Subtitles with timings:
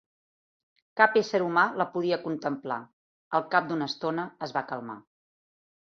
[1.01, 2.81] Cap ésser humà la podia contemplar.
[3.41, 5.03] Al cap d'una estona es va calmar.